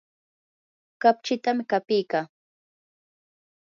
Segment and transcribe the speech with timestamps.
[1.01, 2.25] kapchitam qapikaa.